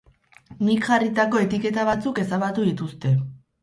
Nik 0.69 0.87
jarritako 0.87 1.43
etiketa 1.43 1.87
batzuk 1.93 2.27
ezabatu 2.27 2.71
dituzte. 2.73 3.19